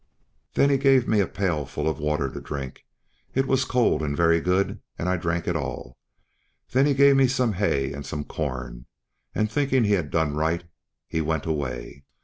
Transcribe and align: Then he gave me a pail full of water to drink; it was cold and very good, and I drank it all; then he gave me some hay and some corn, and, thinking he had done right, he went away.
Then 0.55 0.71
he 0.71 0.79
gave 0.79 1.07
me 1.07 1.19
a 1.19 1.27
pail 1.27 1.63
full 1.63 1.87
of 1.87 1.99
water 1.99 2.27
to 2.27 2.41
drink; 2.41 2.85
it 3.35 3.45
was 3.45 3.65
cold 3.65 4.01
and 4.01 4.17
very 4.17 4.41
good, 4.41 4.79
and 4.97 5.07
I 5.07 5.15
drank 5.15 5.47
it 5.47 5.55
all; 5.55 5.95
then 6.71 6.87
he 6.87 6.95
gave 6.95 7.15
me 7.15 7.27
some 7.27 7.53
hay 7.53 7.93
and 7.93 8.03
some 8.03 8.23
corn, 8.23 8.87
and, 9.35 9.51
thinking 9.51 9.83
he 9.83 9.93
had 9.93 10.09
done 10.09 10.33
right, 10.33 10.63
he 11.07 11.21
went 11.21 11.45
away. 11.45 12.03